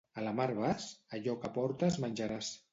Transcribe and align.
A 0.19 0.21
la 0.27 0.31
mar 0.37 0.47
vas? 0.61 0.87
Allò 1.19 1.37
que 1.45 1.53
portes 1.61 2.03
menjaràs. 2.07 2.55